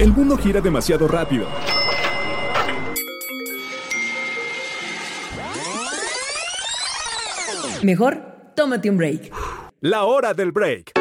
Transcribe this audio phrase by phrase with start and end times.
[0.00, 1.46] El mundo gira demasiado rápido.
[7.82, 8.22] Mejor,
[8.56, 9.30] tómate un break.
[9.82, 10.92] La hora del break.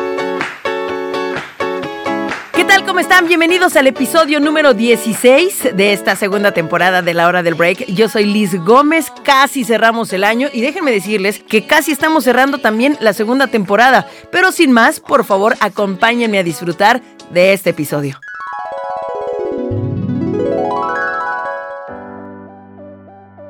[2.53, 2.85] ¿Qué tal?
[2.85, 3.25] ¿Cómo están?
[3.25, 7.85] Bienvenidos al episodio número 16 de esta segunda temporada de La Hora del Break.
[7.85, 12.57] Yo soy Liz Gómez, casi cerramos el año y déjenme decirles que casi estamos cerrando
[12.57, 14.09] también la segunda temporada.
[14.29, 18.19] Pero sin más, por favor, acompáñenme a disfrutar de este episodio.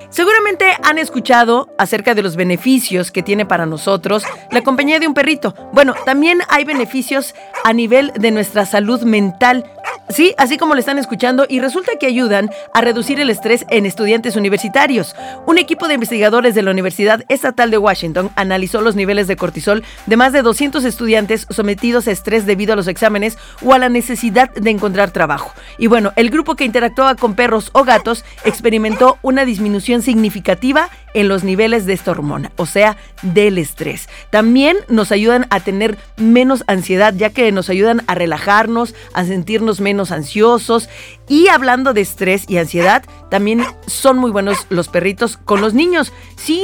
[0.09, 5.13] Seguramente han escuchado acerca de los beneficios que tiene para nosotros la compañía de un
[5.13, 5.53] perrito.
[5.71, 9.65] Bueno, también hay beneficios a nivel de nuestra salud mental.
[10.11, 13.85] Sí, así como lo están escuchando, y resulta que ayudan a reducir el estrés en
[13.85, 15.15] estudiantes universitarios.
[15.45, 19.83] Un equipo de investigadores de la Universidad Estatal de Washington analizó los niveles de cortisol
[20.07, 23.89] de más de 200 estudiantes sometidos a estrés debido a los exámenes o a la
[23.89, 25.53] necesidad de encontrar trabajo.
[25.77, 31.27] Y bueno, el grupo que interactuaba con perros o gatos experimentó una disminución significativa en
[31.27, 34.09] los niveles de esta hormona, o sea, del estrés.
[34.29, 39.81] También nos ayudan a tener menos ansiedad, ya que nos ayudan a relajarnos, a sentirnos
[39.81, 40.89] menos ansiosos.
[41.27, 46.11] Y hablando de estrés y ansiedad, también son muy buenos los perritos con los niños.
[46.35, 46.63] Sí,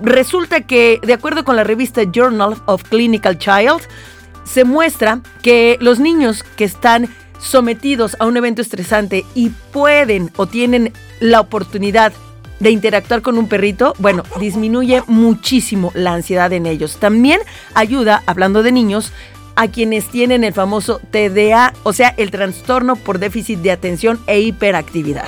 [0.00, 3.82] resulta que, de acuerdo con la revista Journal of Clinical Child,
[4.44, 10.46] se muestra que los niños que están sometidos a un evento estresante y pueden o
[10.46, 12.12] tienen la oportunidad
[12.60, 16.96] de interactuar con un perrito, bueno, disminuye muchísimo la ansiedad en ellos.
[16.98, 17.40] También
[17.74, 19.12] ayuda, hablando de niños,
[19.56, 24.40] a quienes tienen el famoso TDA, o sea, el trastorno por déficit de atención e
[24.40, 25.26] hiperactividad.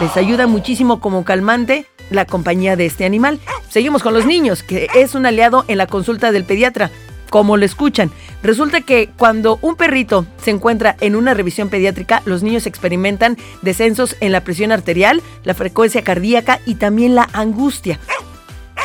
[0.00, 3.40] Les ayuda muchísimo como calmante la compañía de este animal.
[3.68, 6.90] Seguimos con los niños, que es un aliado en la consulta del pediatra
[7.30, 8.10] como lo escuchan.
[8.42, 14.16] Resulta que cuando un perrito se encuentra en una revisión pediátrica, los niños experimentan descensos
[14.20, 18.00] en la presión arterial, la frecuencia cardíaca y también la angustia.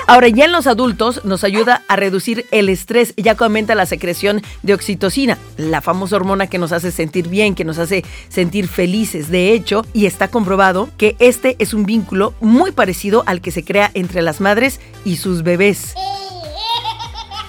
[0.08, 4.44] Ahora, ya en los adultos nos ayuda a reducir el estrés, ya aumenta la secreción
[4.62, 9.30] de oxitocina, la famosa hormona que nos hace sentir bien, que nos hace sentir felices.
[9.30, 13.66] De hecho, y está comprobado que este es un vínculo muy parecido al que se
[13.66, 15.96] crea entre las madres y sus bebés.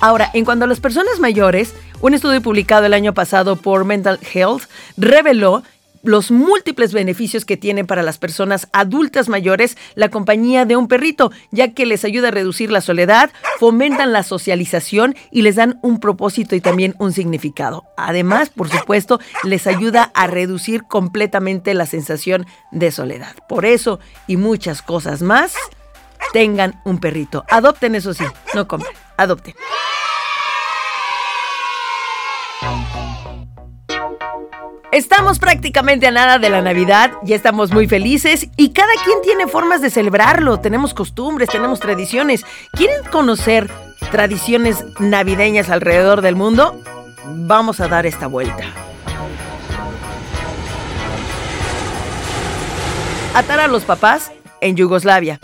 [0.01, 4.19] Ahora, en cuanto a las personas mayores, un estudio publicado el año pasado por Mental
[4.33, 4.65] Health
[4.97, 5.63] reveló
[6.09, 11.33] los múltiples beneficios que tiene para las personas adultas mayores la compañía de un perrito,
[11.51, 16.01] ya que les ayuda a reducir la soledad, fomentan la socialización y les dan un
[16.01, 17.85] propósito y también un significado.
[17.97, 23.35] Además, por supuesto, les ayuda a reducir completamente la sensación de soledad.
[23.49, 25.55] Por eso y muchas cosas más,
[26.33, 27.45] tengan un perrito.
[27.51, 28.25] Adopten, eso sí,
[28.55, 29.55] no compren, adopten.
[34.97, 39.47] Estamos prácticamente a nada de la Navidad, ya estamos muy felices y cada quien tiene
[39.47, 40.59] formas de celebrarlo.
[40.59, 42.47] Tenemos costumbres, tenemos tradiciones.
[42.73, 43.71] ¿Quieren conocer
[44.11, 46.81] tradiciones navideñas alrededor del mundo?
[47.27, 48.65] Vamos a dar esta vuelta.
[53.35, 54.33] Atar a los papás
[54.63, 55.39] en Yugoslavia.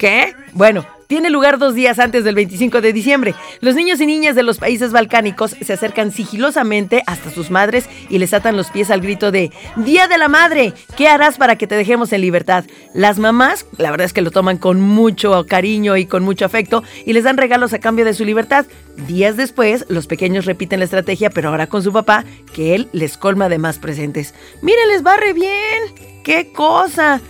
[0.00, 0.34] ¿Qué?
[0.52, 3.34] Bueno, tiene lugar dos días antes del 25 de diciembre.
[3.60, 8.18] Los niños y niñas de los países balcánicos se acercan sigilosamente hasta sus madres y
[8.18, 11.66] les atan los pies al grito de Día de la Madre, ¿qué harás para que
[11.66, 12.64] te dejemos en libertad?
[12.94, 16.82] Las mamás, la verdad es que lo toman con mucho cariño y con mucho afecto
[17.04, 18.66] y les dan regalos a cambio de su libertad.
[19.06, 22.24] Días después, los pequeños repiten la estrategia, pero ahora con su papá,
[22.54, 24.34] que él les colma de más presentes.
[24.62, 26.15] ¡Miren, les barre bien!
[26.26, 27.20] ¡Qué cosa!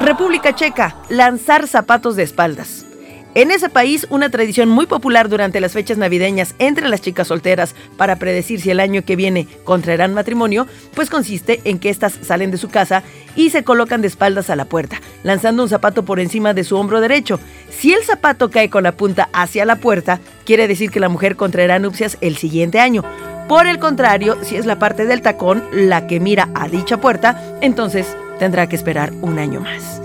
[0.00, 2.86] República Checa, lanzar zapatos de espaldas.
[3.34, 7.74] En ese país, una tradición muy popular durante las fechas navideñas entre las chicas solteras
[7.98, 12.50] para predecir si el año que viene contraerán matrimonio, pues consiste en que éstas salen
[12.50, 13.02] de su casa
[13.36, 16.78] y se colocan de espaldas a la puerta, lanzando un zapato por encima de su
[16.78, 17.38] hombro derecho.
[17.68, 21.36] Si el zapato cae con la punta hacia la puerta, quiere decir que la mujer
[21.36, 23.04] contraerá nupcias el siguiente año.
[23.48, 27.58] Por el contrario, si es la parte del tacón la que mira a dicha puerta,
[27.60, 30.00] entonces tendrá que esperar un año más.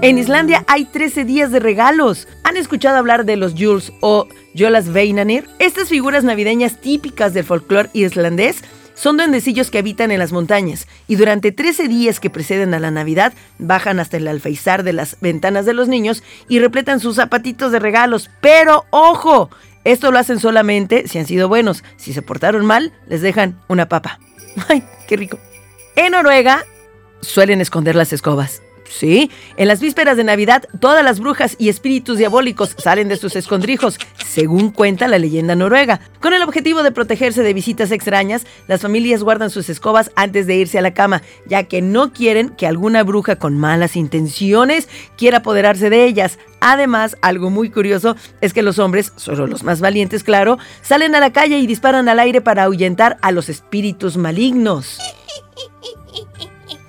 [0.00, 2.26] En Islandia hay 13 días de regalos.
[2.42, 5.46] ¿Han escuchado hablar de los Jules o Jolas Veinanir?
[5.58, 8.64] Estas figuras navideñas típicas del folclore islandés
[8.94, 12.90] son duendecillos que habitan en las montañas y durante 13 días que preceden a la
[12.90, 17.72] Navidad bajan hasta el alfeizar de las ventanas de los niños y repletan sus zapatitos
[17.72, 18.30] de regalos.
[18.40, 19.50] Pero ojo,
[19.84, 21.84] esto lo hacen solamente si han sido buenos.
[21.96, 24.20] Si se portaron mal, les dejan una papa.
[24.68, 25.38] ¡Ay, qué rico!
[25.96, 26.64] En Noruega
[27.20, 28.62] suelen esconder las escobas.
[28.92, 33.34] Sí, en las vísperas de Navidad, todas las brujas y espíritus diabólicos salen de sus
[33.36, 36.00] escondrijos, según cuenta la leyenda noruega.
[36.20, 40.56] Con el objetivo de protegerse de visitas extrañas, las familias guardan sus escobas antes de
[40.56, 45.38] irse a la cama, ya que no quieren que alguna bruja con malas intenciones quiera
[45.38, 46.38] apoderarse de ellas.
[46.60, 51.20] Además, algo muy curioso es que los hombres, solo los más valientes, claro, salen a
[51.20, 54.98] la calle y disparan al aire para ahuyentar a los espíritus malignos.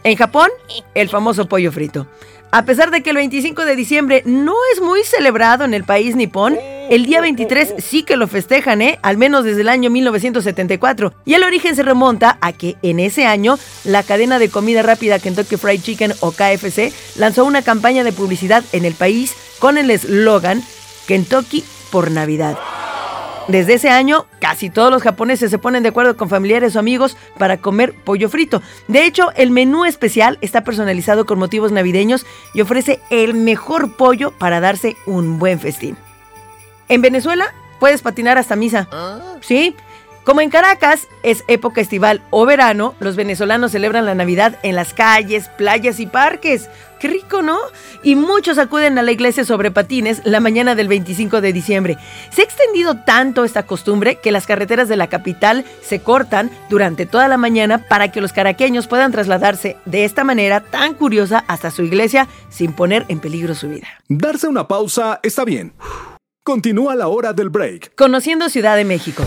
[0.04, 0.50] En Japón,
[0.96, 2.08] el famoso pollo frito.
[2.52, 6.16] A pesar de que el 25 de diciembre no es muy celebrado en el país
[6.16, 6.56] nipón,
[6.90, 9.00] el día 23 sí que lo festejan, ¿eh?
[9.02, 11.14] Al menos desde el año 1974.
[11.26, 15.20] Y el origen se remonta a que en ese año la cadena de comida rápida
[15.20, 19.90] Kentucky Fried Chicken o KFC lanzó una campaña de publicidad en el país con el
[19.90, 20.62] eslogan
[21.08, 22.58] Kentucky por Navidad.
[23.48, 27.18] Desde ese año, casi todos los japoneses se ponen de acuerdo con familiares o amigos
[27.38, 28.62] para comer pollo frito.
[28.88, 34.32] De hecho, el menú especial está personalizado con motivos navideños y ofrece el mejor pollo
[34.32, 35.98] para darse un buen festín.
[36.88, 38.88] En Venezuela, puedes patinar hasta misa.
[39.42, 39.76] ¿Sí?
[40.24, 44.94] Como en Caracas es época estival o verano, los venezolanos celebran la Navidad en las
[44.94, 46.70] calles, playas y parques.
[47.02, 47.60] Qué rico, ¿no?
[48.04, 51.98] Y muchos acuden a la iglesia sobre patines la mañana del 25 de diciembre.
[52.32, 57.06] Se ha extendido tanto esta costumbre que las carreteras de la capital se cortan durante
[57.06, 61.70] toda la mañana para que los caraqueños puedan trasladarse de esta manera tan curiosa hasta
[61.70, 63.88] su iglesia sin poner en peligro su vida.
[64.08, 65.74] Darse una pausa está bien.
[66.46, 67.96] Continúa la hora del break.
[67.96, 69.24] Conociendo Ciudad de México.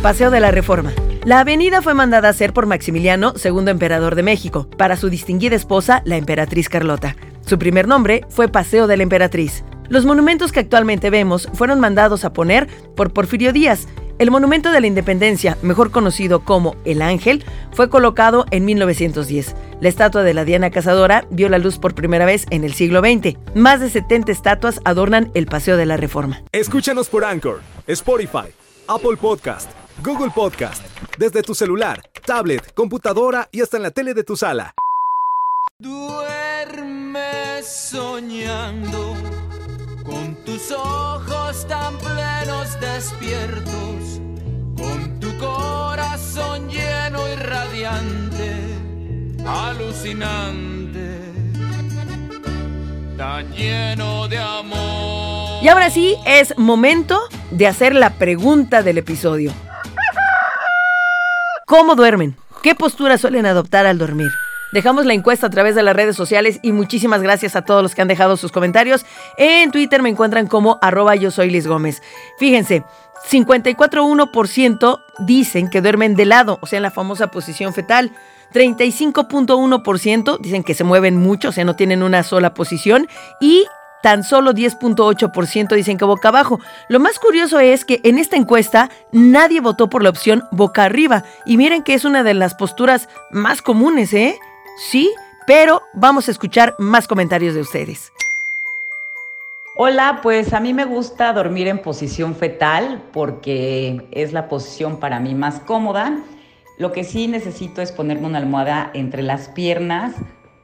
[0.00, 0.92] Paseo de la Reforma.
[1.24, 5.56] La avenida fue mandada a hacer por Maximiliano, segundo emperador de México, para su distinguida
[5.56, 7.16] esposa, la emperatriz Carlota.
[7.44, 9.64] Su primer nombre fue Paseo de la Emperatriz.
[9.88, 13.88] Los monumentos que actualmente vemos fueron mandados a poner por Porfirio Díaz.
[14.20, 19.56] El Monumento de la Independencia, mejor conocido como El Ángel, fue colocado en 1910.
[19.80, 23.00] La estatua de la Diana Cazadora vio la luz por primera vez en el siglo
[23.00, 23.36] XX.
[23.56, 26.42] Más de 70 estatuas adornan el Paseo de la Reforma.
[26.52, 28.48] Escúchanos por Anchor, Spotify,
[28.86, 30.84] Apple Podcast Google Podcast,
[31.18, 34.72] desde tu celular, tablet, computadora y hasta en la tele de tu sala.
[35.80, 39.16] Duerme soñando
[40.04, 44.20] con tus ojos tan plenos despiertos,
[44.76, 48.54] con tu corazón lleno y radiante,
[49.44, 51.18] alucinante,
[53.16, 55.64] tan lleno de amor.
[55.64, 57.20] Y ahora sí, es momento
[57.50, 59.52] de hacer la pregunta del episodio.
[61.68, 62.34] ¿Cómo duermen?
[62.62, 64.30] ¿Qué postura suelen adoptar al dormir?
[64.72, 67.94] Dejamos la encuesta a través de las redes sociales y muchísimas gracias a todos los
[67.94, 69.04] que han dejado sus comentarios.
[69.36, 72.02] En Twitter me encuentran como arroba yo soy Liz Gómez.
[72.38, 72.84] Fíjense,
[73.30, 78.12] 54.1% dicen que duermen de lado, o sea, en la famosa posición fetal.
[78.54, 83.08] 35.1% dicen que se mueven mucho, o sea, no tienen una sola posición.
[83.42, 83.66] Y
[84.02, 86.60] tan solo 10.8% dicen que boca abajo.
[86.88, 91.24] Lo más curioso es que en esta encuesta nadie votó por la opción boca arriba.
[91.44, 94.38] Y miren que es una de las posturas más comunes, ¿eh?
[94.90, 95.10] Sí,
[95.46, 98.12] pero vamos a escuchar más comentarios de ustedes.
[99.80, 105.20] Hola, pues a mí me gusta dormir en posición fetal porque es la posición para
[105.20, 106.18] mí más cómoda.
[106.78, 110.14] Lo que sí necesito es ponerme una almohada entre las piernas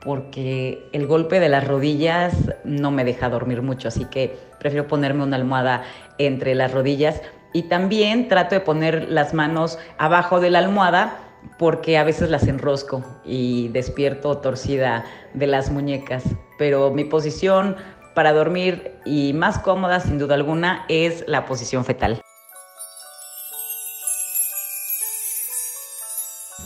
[0.04, 2.34] porque el golpe de las rodillas
[2.64, 5.84] no me deja dormir mucho, así que prefiero ponerme una almohada
[6.18, 7.20] entre las rodillas
[7.52, 11.18] y también trato de poner las manos abajo de la almohada
[11.58, 15.04] porque a veces las enrosco y despierto torcida
[15.34, 16.24] de las muñecas,
[16.58, 17.76] pero mi posición
[18.14, 22.20] para dormir y más cómoda sin duda alguna es la posición fetal.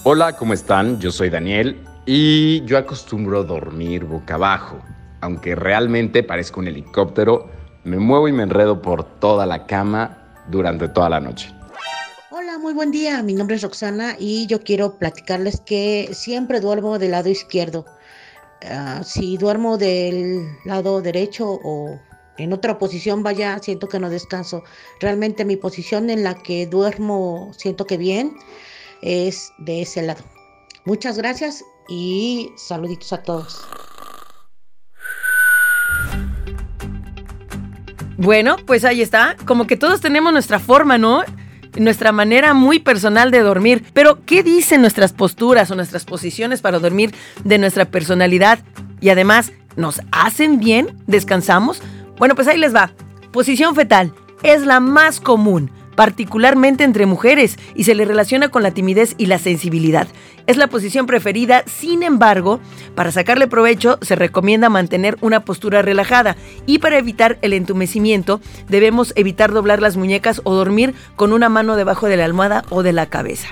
[0.04, 1.00] Hola, ¿cómo están?
[1.00, 4.78] Yo soy Daniel y yo acostumbro dormir boca abajo.
[5.20, 7.50] Aunque realmente parezco un helicóptero,
[7.84, 11.52] me muevo y me enredo por toda la cama durante toda la noche.
[12.30, 13.22] Hola, muy buen día.
[13.22, 17.84] Mi nombre es Roxana y yo quiero platicarles que siempre duermo del lado izquierdo.
[18.62, 21.98] Uh, si duermo del lado derecho o
[22.38, 24.62] en otra posición, vaya, siento que no descanso.
[25.00, 28.36] Realmente mi posición en la que duermo, siento que bien,
[29.02, 30.22] es de ese lado.
[30.84, 33.60] Muchas gracias y saluditos a todos.
[38.18, 39.36] Bueno, pues ahí está.
[39.44, 41.22] Como que todos tenemos nuestra forma, ¿no?
[41.78, 43.84] Nuestra manera muy personal de dormir.
[43.94, 48.58] Pero, ¿qué dicen nuestras posturas o nuestras posiciones para dormir de nuestra personalidad?
[49.00, 50.98] Y además, ¿nos hacen bien?
[51.06, 51.80] ¿Descansamos?
[52.18, 52.90] Bueno, pues ahí les va.
[53.30, 58.70] Posición fetal es la más común particularmente entre mujeres, y se le relaciona con la
[58.70, 60.06] timidez y la sensibilidad.
[60.46, 62.60] Es la posición preferida, sin embargo,
[62.94, 66.36] para sacarle provecho se recomienda mantener una postura relajada
[66.66, 71.74] y para evitar el entumecimiento debemos evitar doblar las muñecas o dormir con una mano
[71.74, 73.48] debajo de la almohada o de la cabeza.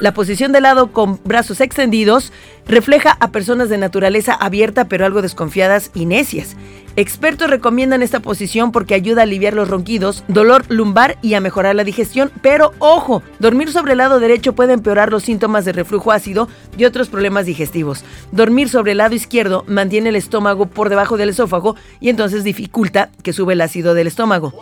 [0.00, 2.32] La posición de lado con brazos extendidos
[2.66, 6.56] refleja a personas de naturaleza abierta pero algo desconfiadas y necias.
[6.98, 11.76] Expertos recomiendan esta posición porque ayuda a aliviar los ronquidos, dolor lumbar y a mejorar
[11.76, 16.10] la digestión, pero ojo, dormir sobre el lado derecho puede empeorar los síntomas de reflujo
[16.10, 18.02] ácido y otros problemas digestivos.
[18.32, 23.10] Dormir sobre el lado izquierdo mantiene el estómago por debajo del esófago y entonces dificulta
[23.22, 24.52] que sube el ácido del estómago.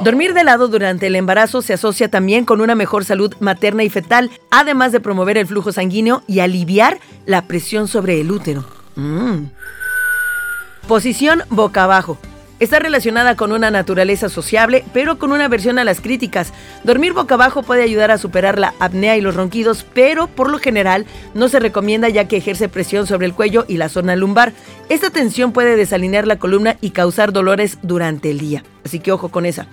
[0.00, 3.88] Dormir de lado durante el embarazo se asocia también con una mejor salud materna y
[3.88, 8.66] fetal, además de promover el flujo sanguíneo y aliviar la presión sobre el útero.
[8.94, 9.46] Mm.
[10.90, 12.18] Posición boca abajo.
[12.58, 16.52] Está relacionada con una naturaleza sociable, pero con una versión a las críticas.
[16.82, 20.58] Dormir boca abajo puede ayudar a superar la apnea y los ronquidos, pero por lo
[20.58, 24.52] general no se recomienda ya que ejerce presión sobre el cuello y la zona lumbar.
[24.88, 28.64] Esta tensión puede desalinear la columna y causar dolores durante el día.
[28.84, 29.68] Así que ojo con esa.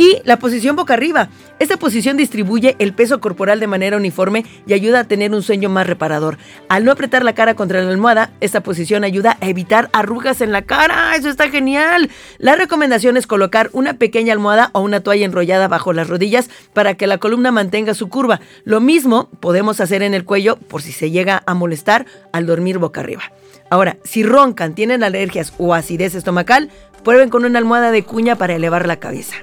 [0.00, 1.28] Y la posición boca arriba.
[1.58, 5.68] Esta posición distribuye el peso corporal de manera uniforme y ayuda a tener un sueño
[5.68, 6.38] más reparador.
[6.70, 10.52] Al no apretar la cara contra la almohada, esta posición ayuda a evitar arrugas en
[10.52, 11.14] la cara.
[11.16, 12.08] Eso está genial.
[12.38, 16.94] La recomendación es colocar una pequeña almohada o una toalla enrollada bajo las rodillas para
[16.94, 18.40] que la columna mantenga su curva.
[18.64, 22.78] Lo mismo podemos hacer en el cuello por si se llega a molestar al dormir
[22.78, 23.24] boca arriba.
[23.68, 26.70] Ahora, si roncan, tienen alergias o acidez estomacal,
[27.04, 29.36] prueben con una almohada de cuña para elevar la cabeza.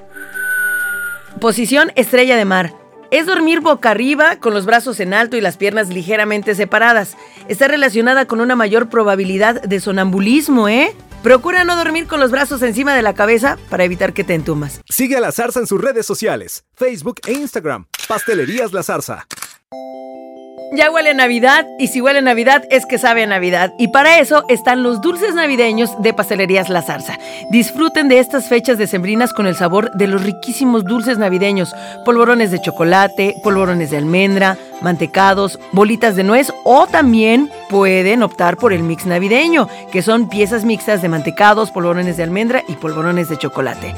[1.40, 2.74] Posición estrella de mar.
[3.10, 7.16] Es dormir boca arriba con los brazos en alto y las piernas ligeramente separadas.
[7.48, 10.94] Está relacionada con una mayor probabilidad de sonambulismo, ¿eh?
[11.22, 14.80] Procura no dormir con los brazos encima de la cabeza para evitar que te entumas.
[14.88, 17.86] Sigue a La Zarza en sus redes sociales, Facebook e Instagram.
[18.08, 19.26] Pastelerías La Zarza.
[20.70, 23.72] Ya huele Navidad y si huele Navidad es que sabe a Navidad.
[23.78, 27.18] Y para eso están los dulces navideños de Pastelerías La Zarza.
[27.50, 31.74] Disfruten de estas fechas decembrinas con el sabor de los riquísimos dulces navideños.
[32.04, 38.74] Polvorones de chocolate, polvorones de almendra, mantecados, bolitas de nuez o también pueden optar por
[38.74, 43.38] el mix navideño, que son piezas mixtas de mantecados, polvorones de almendra y polvorones de
[43.38, 43.94] chocolate.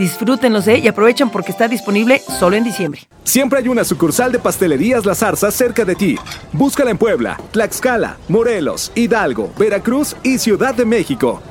[0.00, 0.78] Disfrútenlos ¿eh?
[0.78, 3.02] y aprovechen porque está disponible solo en diciembre.
[3.22, 6.16] Siempre hay una sucursal de Pastelerías La Zarza cerca de ti.
[6.54, 11.42] Búscala en Puebla, Tlaxcala, Morelos, Hidalgo, Veracruz y Ciudad de México.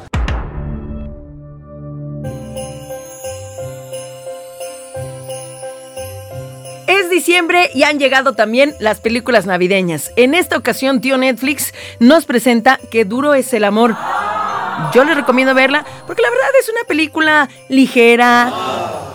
[6.87, 10.11] Es diciembre y han llegado también las películas navideñas.
[10.15, 13.95] En esta ocasión, tío Netflix nos presenta Qué duro es el amor.
[14.93, 18.51] Yo les recomiendo verla porque la verdad es una película ligera,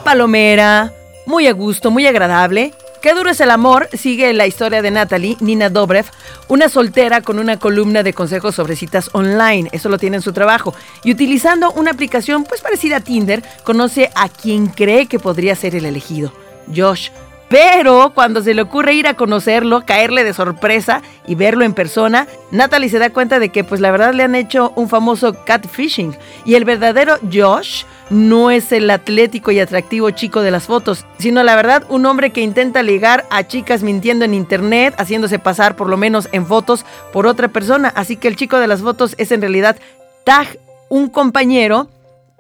[0.05, 0.93] palomera,
[1.27, 2.73] muy a gusto, muy agradable.
[3.03, 6.07] Qué duro es el amor sigue la historia de Natalie, Nina Dobrev,
[6.49, 9.69] una soltera con una columna de consejos sobre citas online.
[9.73, 10.75] Eso lo tiene en su trabajo.
[11.03, 15.75] Y utilizando una aplicación pues parecida a Tinder, conoce a quien cree que podría ser
[15.75, 16.33] el elegido,
[16.75, 17.11] Josh.
[17.55, 22.27] Pero cuando se le ocurre ir a conocerlo, caerle de sorpresa y verlo en persona,
[22.51, 26.17] Natalie se da cuenta de que pues la verdad le han hecho un famoso catfishing.
[26.45, 31.45] Y el verdadero Josh no es el atlético y atractivo chico de las fotos, sino
[31.45, 35.89] la verdad un hombre que intenta ligar a chicas mintiendo en internet, haciéndose pasar por
[35.89, 39.31] lo menos en fotos por otra persona, así que el chico de las fotos es
[39.31, 39.77] en realidad
[40.25, 40.59] Tag,
[40.89, 41.89] un compañero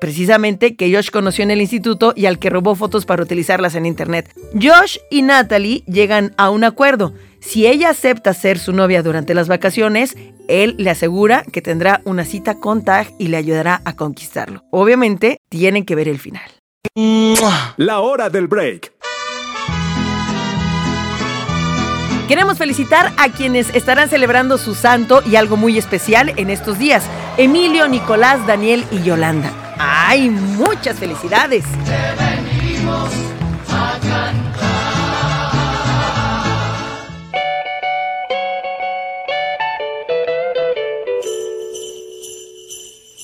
[0.01, 3.87] precisamente que Josh conoció en el instituto y al que robó fotos para utilizarlas en
[3.87, 4.31] internet.
[4.55, 7.15] Josh y Natalie llegan a un acuerdo.
[7.41, 10.17] Si ella acepta ser su novia durante las vacaciones,
[10.49, 14.63] él le asegura que tendrá una cita con Tag y le ayudará a conquistarlo.
[14.71, 16.51] Obviamente, tienen que ver el final.
[17.77, 18.93] La hora del break.
[22.29, 27.05] Queremos felicitar a quienes estarán celebrando su santo y algo muy especial en estos días.
[27.37, 29.64] Emilio, Nicolás, Daniel y Yolanda.
[29.79, 31.65] ¡Ay, muchas felicidades!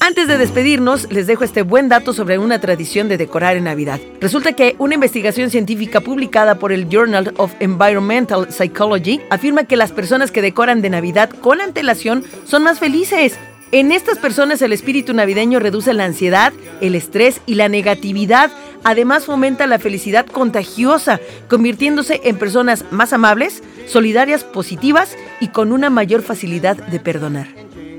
[0.02, 4.00] Antes de despedirnos, les dejo este buen dato sobre una tradición de decorar en Navidad.
[4.21, 9.92] Resulta que una investigación científica publicada por el Journal of Environmental Psychology afirma que las
[9.92, 13.38] personas que decoran de Navidad con antelación son más felices.
[13.73, 18.50] En estas personas el espíritu navideño reduce la ansiedad, el estrés y la negatividad.
[18.83, 25.89] Además fomenta la felicidad contagiosa, convirtiéndose en personas más amables, solidarias, positivas y con una
[25.89, 27.47] mayor facilidad de perdonar.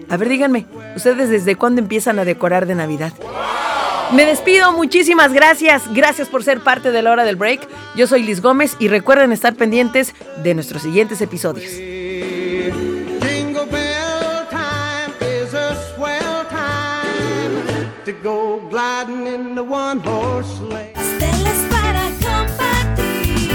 [0.10, 0.66] A ver, díganme,
[0.98, 3.14] ¿ustedes desde cuándo empiezan a decorar de Navidad?
[4.14, 5.84] Me despido, muchísimas gracias.
[5.94, 7.66] Gracias por ser parte de la hora del break.
[7.96, 10.14] Yo soy Liz Gómez y recuerden estar pendientes
[10.44, 11.72] de nuestros siguientes episodios.
[18.82, 20.92] Go gliding in the one horse sleigh.
[20.94, 23.52] Pasteles para compartir,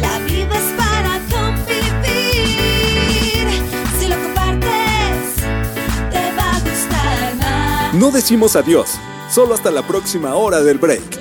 [0.00, 2.64] la vida es para convivir.
[3.98, 5.36] Si lo compartes,
[6.10, 7.94] te va a gustar más.
[7.94, 8.98] No decimos adiós,
[9.30, 11.18] solo hasta la próxima hora del break.